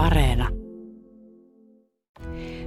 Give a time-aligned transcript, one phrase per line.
[0.00, 0.48] Areena.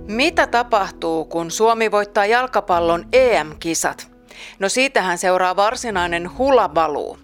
[0.07, 4.11] Mitä tapahtuu, kun Suomi voittaa jalkapallon EM-kisat?
[4.59, 7.17] No siitähän seuraa varsinainen hulabaluu.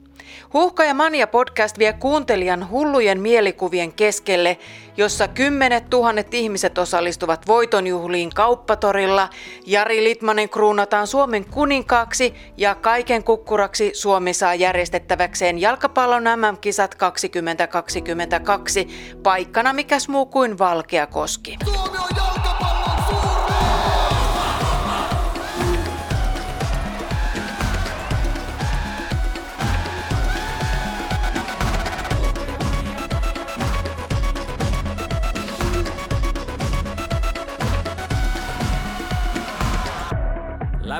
[0.53, 4.57] Huhka ja Mania podcast vie kuuntelijan hullujen mielikuvien keskelle,
[4.97, 9.29] jossa kymmenet tuhannet ihmiset osallistuvat voitonjuhliin kauppatorilla,
[9.65, 18.87] Jari Litmanen kruunataan Suomen kuninkaaksi ja kaiken kukkuraksi Suomi saa järjestettäväkseen jalkapallon MM-kisat 2022
[19.23, 21.57] paikkana mikäs muu kuin Valkeakoski.
[21.65, 22.28] Suomi on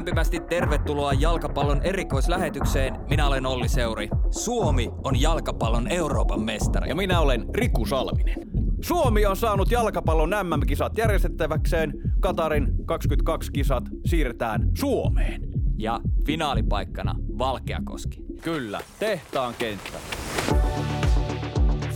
[0.09, 2.95] Lämpimästi tervetuloa jalkapallon erikoislähetykseen.
[3.09, 4.09] Minä olen Olli Seuri.
[4.31, 6.89] Suomi on jalkapallon Euroopan mestari.
[6.89, 8.39] Ja minä olen Riku Salminen.
[8.81, 11.93] Suomi on saanut jalkapallon MM-kisat järjestettäväkseen.
[12.19, 15.41] Katarin 22 kisat siirretään Suomeen.
[15.77, 18.23] Ja finaalipaikkana Valkeakoski.
[18.41, 19.97] Kyllä, tehtaan kenttä.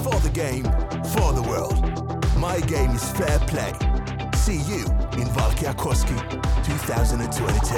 [0.03, 0.75] For the game,
[1.07, 1.77] for the world.
[2.35, 3.92] My game is fair play.
[4.45, 4.79] See you
[5.21, 7.73] in Valkeakoski 2022.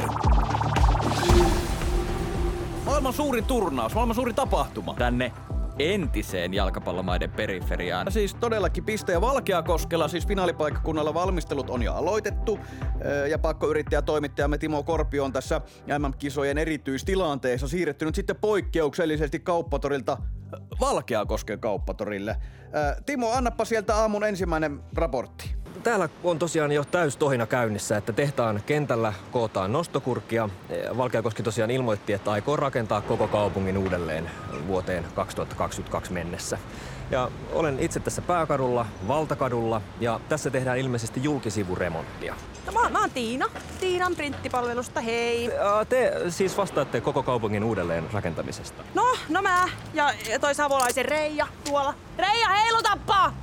[2.85, 4.94] Maailman suurin turnaus, maailman suurin tapahtuma.
[4.94, 5.31] Tänne
[5.80, 8.11] entiseen jalkapallomaiden periferiaan.
[8.11, 12.59] Siis todellakin piste ja Valkeakoskella, siis finaalipaikkakunnalla valmistelut on jo aloitettu.
[13.29, 15.61] Ja pakkoyrittäjä toimittajamme Timo Korpi on tässä
[16.00, 20.17] MM-kisojen erityistilanteessa siirrettynyt sitten poikkeuksellisesti kauppatorilta
[20.79, 22.35] Valkeakosken kauppatorille.
[23.05, 28.62] Timo, annappa sieltä aamun ensimmäinen raportti täällä on tosiaan jo täys tohina käynnissä, että tehtaan
[28.66, 30.50] kentällä kootaan nostokurkia.
[30.98, 34.31] Valkeakoski tosiaan ilmoitti, että aikoo rakentaa koko kaupungin uudelleen
[34.68, 36.58] vuoteen 2022 mennessä.
[37.12, 42.36] Ja olen itse tässä pääkadulla, Valtakadulla, ja tässä tehdään ilmeisesti julkisivuremonttia.
[42.66, 43.46] No mä, mä oon Tiina,
[43.80, 45.50] Tiinan printtipalvelusta, hei.
[45.90, 48.84] Te siis vastaatte koko kaupungin uudelleen rakentamisesta.
[48.94, 51.94] No, no mä ja toi savolaisen Reija tuolla.
[52.18, 53.34] Reija, heilutappa!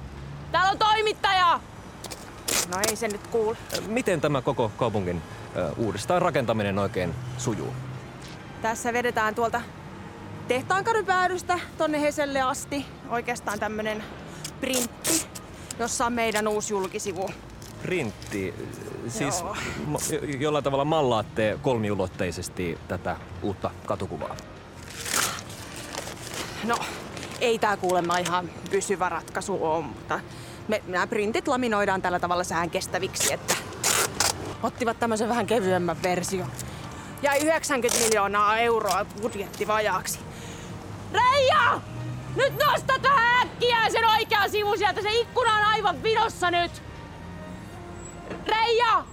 [0.52, 1.60] Täällä on toimittaja!
[2.68, 3.56] No ei se nyt kuule.
[3.86, 5.22] Miten tämä koko kaupungin
[5.76, 7.74] uudestaan rakentaminen oikein sujuu?
[8.62, 9.62] Tässä vedetään tuolta
[10.48, 12.86] tehtaankadun päädystä tonne Heselle asti.
[13.08, 14.04] Oikeastaan tämmönen
[14.60, 15.26] printti,
[15.78, 17.30] jossa on meidän uusi julkisivu.
[17.82, 18.54] Printti?
[19.08, 19.56] Siis Joo.
[20.38, 24.36] jollain tavalla mallaatte kolmiulotteisesti tätä uutta katukuvaa?
[26.64, 26.76] No,
[27.40, 30.20] ei tää kuulemma ihan pysyvä ratkaisu ole, mutta
[30.68, 33.54] me, nämä printit laminoidaan tällä tavalla sään kestäviksi, että
[34.62, 36.50] ottivat tämmöisen vähän kevyemmän version.
[37.22, 40.18] Ja 90 miljoonaa euroa budjetti vajaaksi.
[41.12, 41.80] Reija!
[42.36, 45.02] Nyt nostat vähän äkkiä sen oikean sivun sieltä.
[45.02, 46.82] Se ikkuna on aivan vinossa nyt.
[48.46, 49.04] Reija!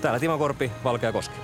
[0.00, 1.34] Täällä Timo Korpi, Valkea Koski.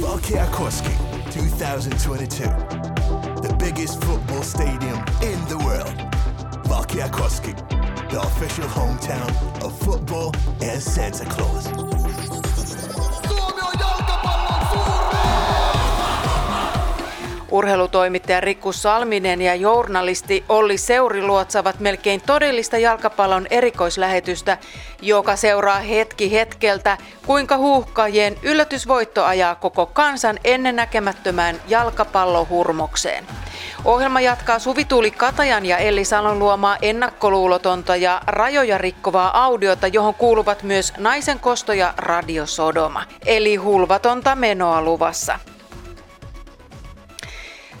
[0.00, 0.90] Valkea Koski,
[1.24, 2.97] 2022 the
[3.74, 5.94] biggest football stadium in the world.
[6.64, 7.54] Valkeakoski,
[8.10, 9.30] the official hometown
[9.62, 11.97] of football and Santa Claus.
[17.50, 24.58] Urheilutoimittaja Rikku Salminen ja journalisti Olli Seuri luotsavat melkein todellista jalkapallon erikoislähetystä,
[25.02, 33.24] joka seuraa hetki hetkeltä, kuinka huuhkajien yllätysvoitto ajaa koko kansan ennennäkemättömään jalkapallohurmokseen.
[33.84, 40.62] Ohjelma jatkaa Suvituuli Katajan ja Elli Salon luomaa ennakkoluulotonta ja rajoja rikkovaa audiota, johon kuuluvat
[40.62, 43.04] myös naisen kosto ja radiosodoma.
[43.26, 45.38] Eli hulvatonta menoa luvassa.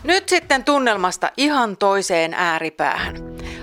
[0.08, 3.16] Nyt sitten tunnelmasta ihan toiseen ääripäähän.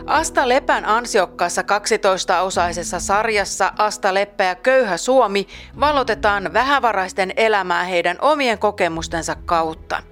[0.05, 5.47] Asta Lepän ansiokkaassa 12-osaisessa sarjassa Asta Leppä ja Köyhä Suomi
[5.79, 10.03] valotetaan vähävaraisten elämää heidän omien kokemustensa kautta.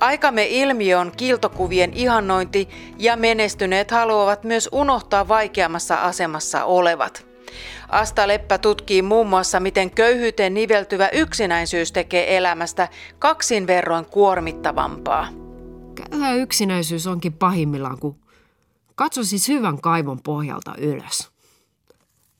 [0.00, 2.68] Aikamme ilmiö on kiiltokuvien ihannointi
[2.98, 7.26] ja menestyneet haluavat myös unohtaa vaikeammassa asemassa olevat.
[7.88, 12.88] Asta Leppä tutkii muun muassa, miten köyhyyteen niveltyvä yksinäisyys tekee elämästä
[13.18, 15.43] kaksin verroin kuormittavampaa.
[15.94, 18.20] Köyhä yksinäisyys onkin pahimmillaan, kun
[18.94, 21.30] katso siis hyvän kaivon pohjalta ylös.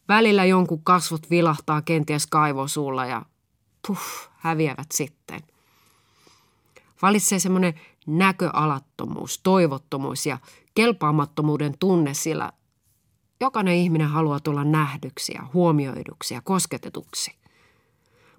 [0.09, 3.23] Välillä jonkun kasvot vilahtaa kenties kaivosuulla ja
[3.87, 5.41] puff, häviävät sitten.
[7.03, 7.75] Valitsee semmoinen
[8.07, 10.39] näköalattomuus, toivottomuus ja
[10.75, 12.53] kelpaamattomuuden tunne, sillä
[13.41, 17.39] jokainen ihminen haluaa tulla nähdyksi ja huomioiduksi ja kosketetuksi.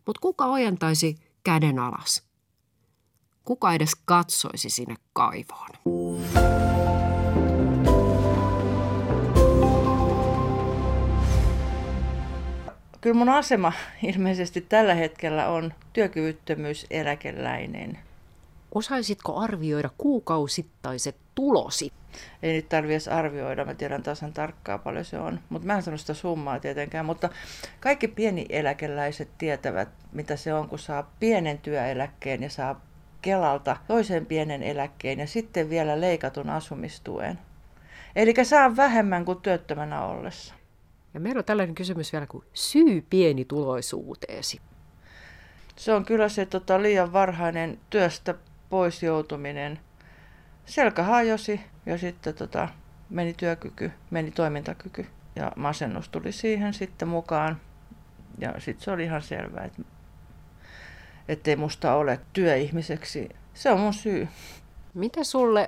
[0.06, 2.25] Mutta kuka ojentaisi käden alas?
[3.46, 5.70] kuka edes katsoisi sinne kaivoon.
[13.02, 18.00] Kyllä mun asema ilmeisesti tällä hetkellä on työkyvyttömyyseläkeläinen.
[18.76, 21.92] Osaisitko arvioida kuukausittaiset tulosi?
[22.44, 25.40] Ei nyt tarvitse arvioida, mä tiedän tasan tarkkaan paljon se on.
[25.50, 27.30] Mutta mä en sano sitä summaa tietenkään, mutta
[27.80, 32.82] kaikki pieni eläkeläiset tietävät, mitä se on, kun saa pienen työeläkkeen ja saa
[33.26, 37.40] Kelalta toisen pienen eläkkeen ja sitten vielä leikatun asumistuen.
[38.16, 40.54] Eli saa vähemmän kuin työttömänä ollessa.
[41.14, 44.62] Ja meillä on tällainen kysymys vielä kuin syy pienituloisuuteesi.
[45.76, 48.36] Se on kyllä se tota, liian varhainen työstä
[48.70, 49.80] pois joutuminen.
[50.66, 52.70] Selkä hajosi ja sitten tota,
[53.10, 55.06] meni työkyky, meni toimintakyky
[55.36, 57.62] ja masennus tuli siihen sitten mukaan.
[58.38, 59.82] Ja sitten se oli ihan selvää, että
[61.28, 63.30] ettei musta ole työihmiseksi.
[63.54, 64.28] Se on mun syy.
[64.94, 65.68] Mitä sulle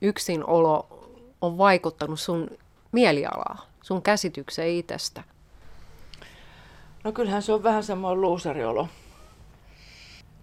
[0.00, 0.88] yksinolo
[1.40, 2.50] on vaikuttanut sun
[2.92, 5.22] mielialaa, sun käsitykseen itsestä?
[7.04, 8.88] No kyllähän se on vähän semmoinen luusariolo.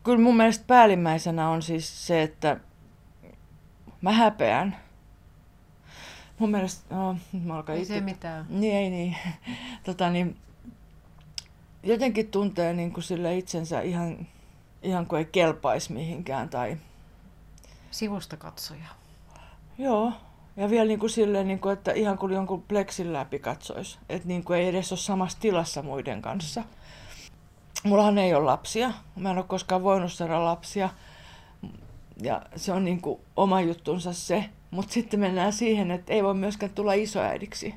[0.03, 2.59] Kyllä mun mielestä päällimmäisenä on siis se, että
[4.01, 4.77] mä häpeän.
[6.39, 8.45] Mun mielestä, no, mä alkaa Ei se mitään.
[8.49, 9.15] Niin, ei niin.
[9.83, 10.37] Tota, niin,
[11.83, 14.27] jotenkin tuntee niin kuin sille itsensä ihan,
[14.85, 16.49] ihan kuin ei kelpaisi mihinkään.
[16.49, 16.77] Tai...
[17.91, 18.87] Sivusta katsoja.
[19.77, 20.11] Joo,
[20.57, 23.97] ja vielä niin kuin silleen, niin kuin, että ihan kuin jonkun pleksin läpi katsoisi.
[24.09, 26.63] Että niin kuin ei edes ole samassa tilassa muiden kanssa.
[27.83, 28.91] Mullahan ei ole lapsia.
[29.15, 30.89] Mä en ole koskaan voinut saada lapsia.
[32.21, 34.49] Ja se on niin kuin oma juttunsa se.
[34.71, 37.75] Mutta sitten mennään siihen, että ei voi myöskään tulla isoäidiksi.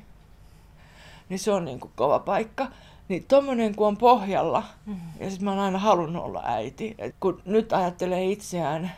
[1.29, 2.67] Niin se on niin kuin kova paikka.
[3.09, 5.09] Niin tommonen kun on pohjalla, mm-hmm.
[5.19, 6.95] ja sitten mä oon aina halunnut olla äiti.
[6.97, 8.91] Et kun nyt ajattelee itseään,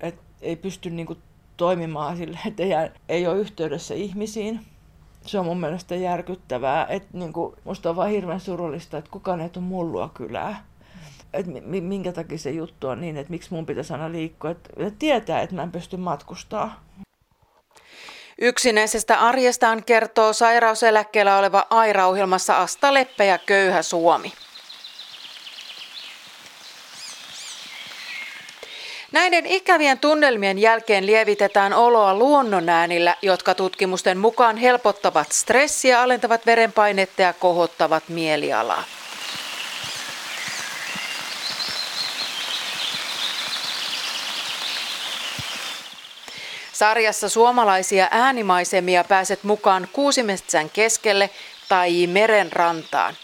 [0.00, 1.16] että ei pysty niinku
[1.56, 2.70] toimimaan sille, että ei,
[3.08, 4.60] ei ole yhteydessä ihmisiin.
[5.26, 6.86] Se on mun mielestä järkyttävää.
[6.86, 10.64] Että niinku, musta on vaan hirveän surullista, että kukaan ei tule mullua kylää.
[11.32, 14.50] Et minkä takia se juttu on niin, että miksi mun pitäisi aina liikkua.
[14.50, 16.80] Että tietää, että mä en pysty matkustaa.
[18.40, 24.32] Yksinäisestä arjestaan kertoo sairauseläkkeellä oleva Aira-ohjelmassa Asta Leppä ja Köyhä Suomi.
[29.12, 37.32] Näiden ikävien tunnelmien jälkeen lievitetään oloa luonnonäänillä, jotka tutkimusten mukaan helpottavat stressiä, alentavat verenpainetta ja
[37.32, 38.84] kohottavat mielialaa.
[46.82, 51.30] Sarjassa suomalaisia äänimaisemia pääset mukaan Kuusimetsän keskelle
[51.68, 53.16] tai meren rantaan.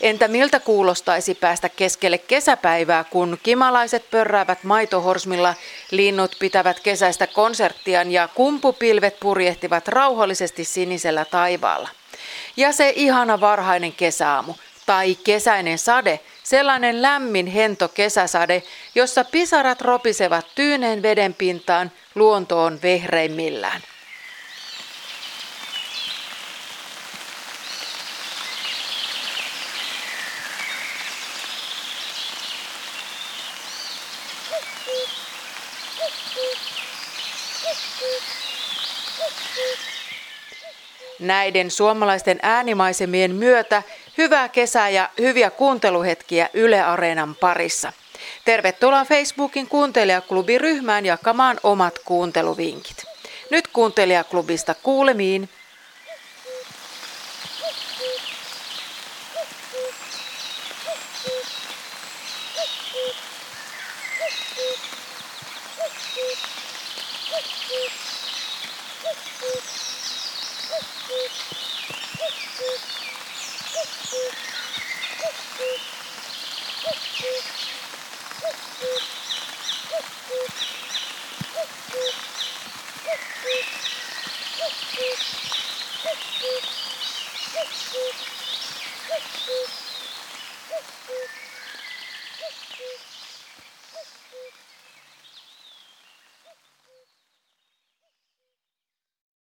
[0.00, 5.54] Entä miltä kuulostaisi päästä keskelle kesäpäivää, kun kimalaiset pörräävät maitohorsmilla,
[5.90, 11.88] linnut pitävät kesäistä konserttiaan ja kumpupilvet purjehtivat rauhallisesti sinisellä taivaalla.
[12.56, 14.54] Ja se ihana varhainen kesäaamu
[14.86, 18.62] tai kesäinen sade, sellainen lämmin hento kesäsade,
[18.94, 23.80] jossa pisarat ropisevat tyyneen veden pintaan, luonto on vehreimmillään.
[41.18, 43.82] Näiden suomalaisten äänimaisemien myötä
[44.18, 47.92] hyvää kesää ja hyviä kuunteluhetkiä Yle Areenan parissa.
[48.44, 53.04] Tervetuloa Facebookin kuuntelijaklubiryhmään jakamaan omat kuunteluvinkit.
[53.50, 55.48] Nyt kuuntelijaklubista kuulemiin.